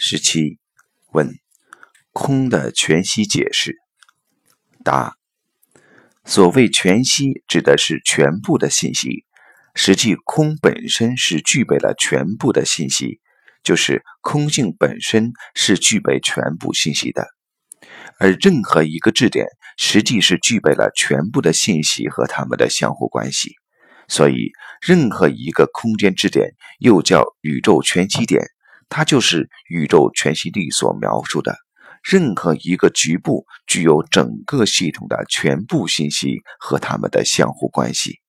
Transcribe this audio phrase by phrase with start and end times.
[0.00, 0.60] 十七
[1.10, 1.34] 问：
[2.12, 3.74] 空的全息解释。
[4.84, 5.16] 答：
[6.24, 9.24] 所谓全息，指的是全部的信息。
[9.74, 13.18] 实际空本身是具备了全部的信息，
[13.64, 17.26] 就是空性本身是具备全部信息的。
[18.20, 19.46] 而任何一个质点，
[19.76, 23.56] 实际是具备了全部的信息和它们的相互关系。
[24.06, 28.46] 所以，任何一个空间质点又叫宇宙全息点。
[28.88, 31.56] 它就是宇宙全息力所描述的
[32.02, 38.20] 任何一个局部具有整个系统的全部信息和它们的相互关系。